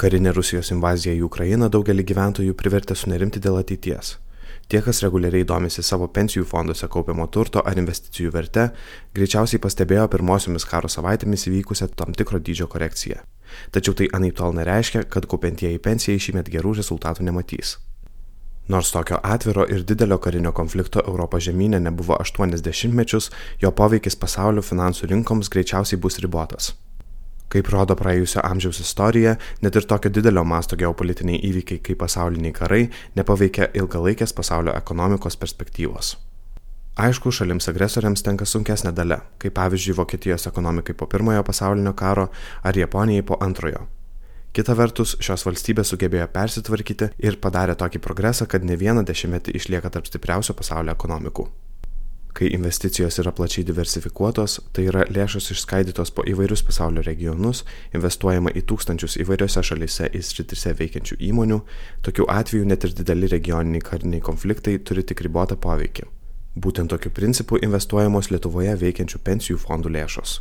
Karinė 0.00 0.30
Rusijos 0.32 0.70
invazija 0.72 1.12
į 1.12 1.26
Ukrainą 1.26 1.66
daugelį 1.68 2.06
gyventojų 2.08 2.54
privertė 2.56 2.94
sunerimti 2.96 3.42
dėl 3.44 3.58
ateities. 3.60 4.14
Tie, 4.70 4.80
kas 4.86 5.02
reguliariai 5.04 5.44
domisi 5.44 5.84
savo 5.84 6.08
pensijų 6.08 6.46
fonduose 6.48 6.88
kaupiamo 6.88 7.26
turto 7.26 7.60
ar 7.66 7.76
investicijų 7.82 8.32
verte, 8.32 8.68
greičiausiai 9.18 9.60
pastebėjo 9.60 10.06
pirmosiomis 10.14 10.64
karo 10.72 10.88
savaitėmis 10.88 11.48
įvykusią 11.50 11.90
tam 12.00 12.16
tikro 12.16 12.40
dydžio 12.40 12.70
korekciją. 12.72 13.20
Tačiau 13.76 13.98
tai 13.98 14.08
anaip 14.16 14.40
tol 14.40 14.56
nereiškia, 14.56 15.04
kad 15.10 15.28
kaupiantieji 15.28 15.82
pensijai 15.84 16.22
šįmet 16.22 16.48
gerų 16.54 16.78
rezultatų 16.80 17.28
nematys. 17.28 17.76
Nors 18.70 18.92
tokio 18.92 19.18
atviro 19.22 19.64
ir 19.66 19.82
didelio 19.82 20.18
karinio 20.22 20.52
konflikto 20.54 21.02
Europos 21.02 21.42
žemynė 21.42 21.80
nebuvo 21.82 22.14
80 22.22 22.94
mečius, 22.94 23.26
jo 23.58 23.72
poveikis 23.74 24.14
pasaulio 24.14 24.62
finansų 24.62 25.08
rinkoms 25.10 25.50
greičiausiai 25.50 25.98
bus 25.98 26.20
ribotas. 26.22 26.70
Kaip 27.50 27.72
rodo 27.74 27.96
praėjusio 27.98 28.44
amžiaus 28.46 28.78
istorija, 28.84 29.34
net 29.62 29.74
ir 29.74 29.90
tokio 29.90 30.14
didelio 30.14 30.44
masto 30.46 30.78
geopolitiniai 30.78 31.42
įvykiai 31.50 31.82
kaip 31.82 31.98
pasauliniai 32.04 32.54
karai 32.54 32.84
nepaveikia 33.18 33.72
ilgalaikės 33.74 34.36
pasaulio 34.38 34.78
ekonomikos 34.78 35.40
perspektyvos. 35.40 36.14
Aišku, 36.94 37.34
šalims 37.34 37.66
agresoriams 37.72 38.22
tenka 38.22 38.46
sunkesnė 38.46 38.94
dalia, 38.94 39.24
kaip 39.42 39.58
pavyzdžiui 39.58 39.98
Vokietijos 39.98 40.46
ekonomikai 40.46 40.94
po 40.94 41.10
pirmojo 41.10 41.42
pasaulinio 41.42 41.98
karo 41.98 42.30
ar 42.62 42.78
Japonijai 42.78 43.26
po 43.26 43.40
antrojo. 43.40 43.88
Kita 44.50 44.74
vertus, 44.74 45.12
šios 45.22 45.44
valstybės 45.46 45.92
sugebėjo 45.92 46.24
persitvarkyti 46.34 47.12
ir 47.22 47.36
padarė 47.38 47.76
tokį 47.78 48.00
progresą, 48.02 48.48
kad 48.50 48.64
ne 48.66 48.74
vieną 48.74 49.04
dešimtmetį 49.06 49.54
išlieka 49.54 49.92
tarp 49.94 50.10
stipriausių 50.10 50.56
pasaulio 50.58 50.90
ekonomikų. 50.96 51.44
Kai 52.34 52.50
investicijos 52.56 53.20
yra 53.22 53.30
plačiai 53.30 53.62
diversifikuotos, 53.68 54.56
tai 54.74 54.88
yra 54.90 55.04
lėšos 55.06 55.52
išskaidytos 55.54 56.10
po 56.16 56.26
įvairius 56.26 56.64
pasaulio 56.66 57.06
regionus, 57.06 57.62
investuojama 57.94 58.50
į 58.58 58.64
tūkstančius 58.66 59.20
įvairiose 59.22 59.62
šalise 59.70 60.10
ir 60.10 60.26
sritise 60.26 60.74
veikiančių 60.82 61.22
įmonių, 61.30 61.62
tokiu 62.02 62.26
atveju 62.26 62.66
net 62.66 62.86
ir 62.86 62.98
dideli 62.98 63.30
regioniniai 63.30 63.86
kariniai 63.86 64.22
konfliktai 64.32 64.80
turi 64.82 65.06
tik 65.06 65.22
ribotą 65.26 65.58
poveikį. 65.62 66.10
Būtent 66.58 66.90
tokiu 66.90 67.14
principu 67.14 67.62
investuojamos 67.62 68.34
Lietuvoje 68.34 68.74
veikiančių 68.82 69.22
pensijų 69.22 69.62
fondų 69.62 69.94
lėšos. 69.94 70.40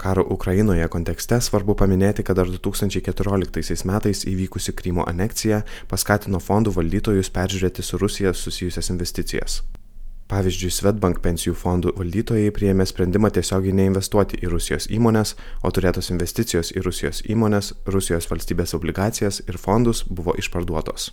Karo 0.00 0.24
Ukrainoje 0.32 0.86
kontekste 0.88 1.36
svarbu 1.44 1.74
paminėti, 1.76 2.24
kad 2.24 2.38
dar 2.40 2.48
2014 2.48 3.84
metais 3.84 4.22
įvykusi 4.30 4.72
Krymo 4.72 5.04
anekcija 5.04 5.58
paskatino 5.92 6.40
fondų 6.40 6.72
valdytojus 6.78 7.28
peržiūrėti 7.34 7.84
su 7.84 8.00
Rusija 8.00 8.32
susijusias 8.32 8.88
investicijas. 8.94 9.60
Pavyzdžiui, 10.32 10.72
Svetbank 10.72 11.20
pensijų 11.20 11.52
fondų 11.52 11.92
valdytojai 12.00 12.52
priėmė 12.56 12.86
sprendimą 12.88 13.28
tiesiogiai 13.36 13.76
neinvestuoti 13.76 14.40
į 14.40 14.54
Rusijos 14.54 14.88
įmonės, 14.88 15.34
o 15.60 15.72
turėtos 15.74 16.08
investicijos 16.14 16.72
į 16.72 16.86
Rusijos 16.86 17.20
įmonės, 17.28 17.74
Rusijos 17.84 18.30
valstybės 18.30 18.72
obligacijas 18.78 19.42
ir 19.48 19.60
fondus 19.60 20.06
buvo 20.08 20.32
išparduotos. 20.40 21.10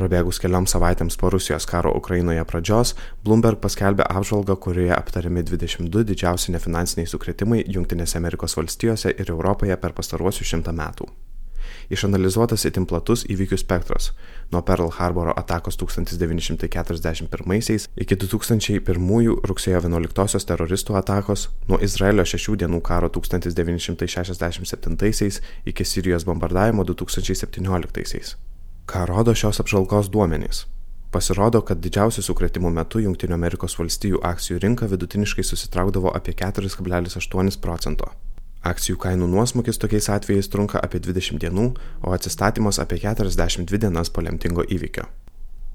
Prabėgus 0.00 0.38
kelioms 0.40 0.72
savaitėms 0.72 1.18
po 1.20 1.28
Rusijos 1.28 1.66
karo 1.68 1.90
Ukrainoje 1.92 2.40
pradžios, 2.48 2.94
Bloomberg 3.20 3.60
paskelbė 3.60 4.08
apžvalgą, 4.08 4.56
kurioje 4.64 4.96
aptariami 4.96 5.44
22 5.44 6.08
didžiausi 6.08 6.54
nefinansiniai 6.54 7.04
sukretimai 7.10 7.66
Junktinėse 7.68 8.16
Amerikos 8.16 8.56
valstijose 8.56 9.12
ir 9.12 9.28
Europoje 9.34 9.76
per 9.76 9.92
pastaruosius 9.92 10.48
šimtą 10.54 10.72
metų. 10.72 11.04
Išanalizuotas 11.92 12.64
itin 12.64 12.88
platus 12.88 13.28
įvykių 13.28 13.60
spektras- 13.60 14.16
nuo 14.54 14.64
Pearl 14.64 14.88
Harboro 14.96 15.36
atakos 15.36 15.76
1941 15.76 17.88
iki 17.96 18.16
2001 18.16 19.36
rugsėjo 19.44 19.80
11 19.84 20.48
teroristų 20.48 20.96
atakos, 20.96 21.48
nuo 21.68 21.78
Izraelio 21.78 22.24
šešių 22.24 22.56
dienų 22.64 22.80
karo 22.80 23.08
1967 23.08 25.40
iki 25.66 25.84
Sirijos 25.84 26.24
bombardavimo 26.24 26.84
2017. 26.84 28.49
Ką 28.90 29.04
rodo 29.06 29.30
šios 29.38 29.60
apžvalgos 29.62 30.08
duomenys? 30.10 30.64
Pasirodo, 31.14 31.60
kad 31.62 31.78
didžiausių 31.78 32.24
sukretimų 32.26 32.72
metu 32.74 32.98
valstijų 33.78 34.18
akcijų 34.26 34.58
rinka 34.64 34.88
vidutiniškai 34.90 35.44
susitraukdavo 35.46 36.10
apie 36.18 36.34
4,8 36.34 37.60
procento. 37.62 38.10
Akcijų 38.66 38.98
kainų 39.04 39.30
nuosmukis 39.30 39.78
tokiais 39.78 40.10
atvejais 40.10 40.50
trunka 40.50 40.82
apie 40.82 40.98
20 41.06 41.38
dienų, 41.38 41.68
o 42.02 42.16
atsistatymas 42.18 42.82
apie 42.82 42.98
42 43.06 43.78
dienas 43.78 44.10
po 44.10 44.26
lemtingo 44.26 44.66
įvykio. 44.66 45.06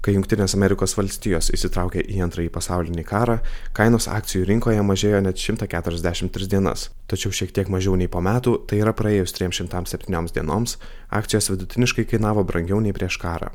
Kai 0.06 0.12
Junktinės 0.14 0.52
Amerikos 0.54 0.92
valstijos 0.94 1.48
įsitraukė 1.50 2.04
į 2.14 2.20
antrąjį 2.22 2.52
pasaulinį 2.54 3.02
karą, 3.08 3.40
kainos 3.74 4.04
akcijų 4.06 4.44
rinkoje 4.46 4.84
mažėjo 4.86 5.18
net 5.26 5.40
143 5.42 6.46
dienas, 6.52 6.84
tačiau 7.10 7.34
šiek 7.34 7.50
tiek 7.50 7.66
mažiau 7.74 7.96
nei 7.98 8.06
po 8.06 8.20
metų, 8.22 8.52
tai 8.70 8.78
yra 8.84 8.92
praėjus 8.94 9.34
307 9.34 10.30
dienoms, 10.36 10.76
akcijos 11.10 11.50
vidutiniškai 11.50 12.06
kainavo 12.12 12.46
brangiau 12.46 12.78
nei 12.84 12.94
prieš 12.94 13.18
karą. 13.18 13.50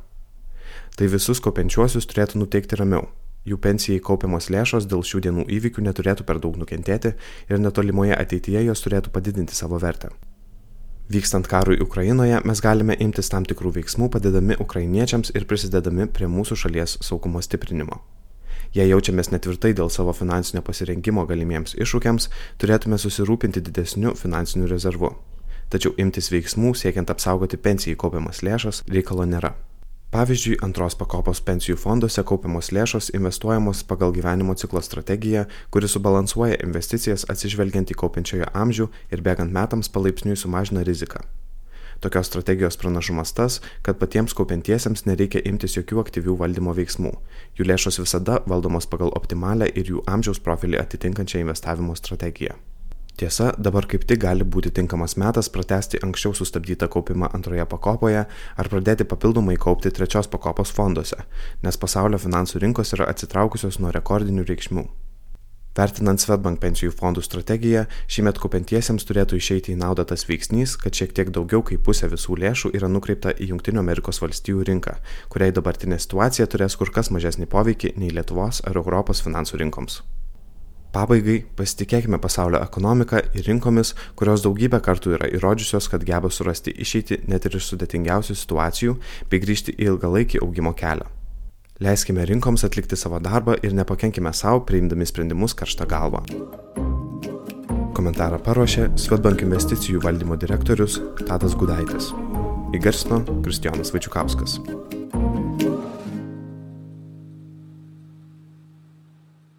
Tai 1.00 1.08
visus 1.14 1.40
kopenčiuosius 1.40 2.10
turėtų 2.12 2.44
nuteikti 2.44 2.82
ramiau, 2.84 3.08
Jų 3.48 3.58
pensijai 3.58 4.02
kaupiamos 4.06 4.52
lėšos 4.54 4.86
dėl 4.92 5.02
šių 5.08 5.22
dienų 5.26 5.46
įvykių 5.56 5.88
neturėtų 5.88 6.28
per 6.28 6.44
daug 6.44 6.60
nukentėti 6.62 7.16
ir 7.50 7.64
netolimoje 7.64 8.14
ateityje 8.14 8.68
jos 8.68 8.86
turėtų 8.86 9.16
padidinti 9.16 9.58
savo 9.58 9.82
vertę. 9.82 10.12
Vykstant 11.12 11.48
karui 11.48 11.82
Ukrainoje 11.84 12.38
mes 12.48 12.60
galime 12.64 12.96
imtis 13.04 13.28
tam 13.32 13.44
tikrų 13.44 13.74
veiksmų 13.76 14.08
padedami 14.14 14.56
ukrainiečiams 14.64 15.34
ir 15.36 15.44
prisidedami 15.50 16.06
prie 16.08 16.30
mūsų 16.32 16.56
šalies 16.62 16.94
saugumo 17.04 17.42
stiprinimo. 17.44 17.98
Jei 18.72 18.88
jaučiamės 18.88 19.32
netvirtai 19.34 19.74
dėl 19.76 19.92
savo 19.92 20.14
finansinio 20.16 20.62
pasirengimo 20.64 21.26
galimiems 21.28 21.76
iššūkiams, 21.76 22.30
turėtume 22.64 23.02
susirūpinti 23.04 23.64
didesniu 23.66 24.14
finansiniu 24.22 24.70
rezervu. 24.72 25.12
Tačiau 25.74 25.98
imtis 26.00 26.32
veiksmų 26.32 26.72
siekiant 26.80 27.12
apsaugoti 27.12 27.60
pensijai 27.60 28.00
kaupiamas 28.00 28.40
lėšas 28.48 28.86
reikalo 28.88 29.28
nėra. 29.28 29.52
Pavyzdžiui, 30.12 30.58
antros 30.60 30.98
pakopos 31.00 31.40
pensijų 31.48 31.78
fonduose 31.80 32.20
kaupiamos 32.28 32.74
lėšos 32.76 33.14
investuojamos 33.16 33.86
pagal 33.88 34.12
gyvenimo 34.12 34.52
ciklo 34.60 34.82
strategiją, 34.84 35.46
kuri 35.72 35.88
subalansuoja 35.88 36.58
investicijas 36.66 37.24
atsižvelgiant 37.32 37.94
į 37.94 37.96
kaupiančiojo 38.02 38.50
amžių 38.52 38.90
ir 39.16 39.24
bėgant 39.24 39.56
metams 39.56 39.88
palaipsniui 39.88 40.36
sumažina 40.36 40.84
riziką. 40.84 41.24
Tokios 42.04 42.28
strategijos 42.28 42.76
pranašumas 42.82 43.32
tas, 43.38 43.62
kad 43.88 44.02
patiems 44.04 44.36
kaupiantiesiems 44.36 45.06
nereikia 45.08 45.46
imtis 45.48 45.78
jokių 45.78 46.04
aktyvių 46.04 46.36
valdymo 46.44 46.76
veiksmų. 46.76 47.14
Jų 47.56 47.70
lėšos 47.72 48.02
visada 48.04 48.42
valdomos 48.52 48.92
pagal 48.92 49.16
optimalią 49.16 49.72
ir 49.72 49.96
jų 49.96 50.04
amžiaus 50.12 50.44
profilį 50.44 50.82
atitinkančią 50.82 51.46
investavimo 51.46 51.96
strategiją. 51.96 52.60
Tiesa, 53.22 53.52
dabar 53.54 53.86
kaip 53.86 54.08
tik 54.10 54.24
gali 54.24 54.42
būti 54.42 54.72
tinkamas 54.74 55.14
metas 55.22 55.46
pratesti 55.54 56.00
anksčiau 56.02 56.34
sustabdytą 56.34 56.88
kaupimą 56.90 57.28
antroje 57.38 57.68
pakopoje 57.70 58.24
ar 58.26 58.70
pradėti 58.72 59.06
papildomai 59.06 59.60
kaupti 59.62 59.92
trečios 59.94 60.26
pakopos 60.32 60.72
fonduose, 60.74 61.20
nes 61.62 61.78
pasaulio 61.78 62.18
finansų 62.24 62.64
rinkos 62.64 62.96
yra 62.98 63.06
atsitraukusios 63.12 63.78
nuo 63.78 63.92
rekordinių 63.94 64.46
reikšmių. 64.48 64.86
Vertinant 65.78 66.24
Svetbank 66.24 66.58
pensijų 66.64 66.96
fondų 66.98 67.22
strategiją, 67.28 67.84
šiemet 68.10 68.42
kaupiantiesiems 68.42 69.06
turėtų 69.06 69.38
išeiti 69.38 69.76
į 69.76 69.78
naudą 69.84 70.08
tas 70.10 70.26
veiksnys, 70.26 70.74
kad 70.82 70.98
šiek 70.98 71.14
tiek 71.14 71.30
daugiau 71.30 71.62
kaip 71.68 71.86
pusė 71.86 72.10
visų 72.10 72.40
lėšų 72.42 72.74
yra 72.80 72.90
nukreipta 72.90 73.36
į 73.38 73.52
JAV 73.54 74.66
rinką, 74.72 74.96
kuriai 75.30 75.54
dabartinė 75.54 76.02
situacija 76.02 76.50
turės 76.50 76.76
kur 76.76 76.90
kas 76.90 77.14
mažesnį 77.14 77.46
poveikį 77.54 77.94
nei 78.02 78.10
Lietuvos 78.10 78.66
ar 78.66 78.82
Europos 78.82 79.22
finansų 79.22 79.62
rinkoms. 79.62 80.02
Pabaigai 80.92 81.38
pasitikėkime 81.56 82.20
pasaulio 82.20 82.60
ekonomiką 82.60 83.22
ir 83.32 83.46
rinkomis, 83.48 83.94
kurios 84.20 84.44
daugybę 84.44 84.82
kartų 84.84 85.16
yra 85.16 85.30
įrodžiusios, 85.32 85.88
kad 85.88 86.04
geba 86.04 86.28
surasti 86.28 86.74
išeitį 86.84 87.22
net 87.32 87.48
ir 87.48 87.56
iš 87.56 87.70
sudėtingiausių 87.72 88.36
situacijų 88.36 88.98
bei 89.32 89.40
grįžti 89.40 89.78
į 89.78 89.94
ilgalaikį 89.94 90.44
augimo 90.44 90.76
kelią. 90.76 91.08
Leiskime 91.82 92.28
rinkoms 92.28 92.68
atlikti 92.68 93.00
savo 93.00 93.24
darbą 93.24 93.56
ir 93.64 93.74
nepakenkime 93.74 94.36
savo, 94.36 94.66
priimdami 94.68 95.08
sprendimus 95.08 95.56
karštą 95.58 95.88
galvą. 95.90 96.26
Komentarą 97.96 98.38
paruošė 98.44 98.92
Svetbank 99.00 99.48
investicijų 99.48 100.04
valdymo 100.04 100.36
direktorius 100.44 101.00
Tadas 101.24 101.56
Gudaitis. 101.56 102.12
Įgarsino 102.76 103.24
Kristijonas 103.42 103.96
Vačiukauskas. 103.96 104.60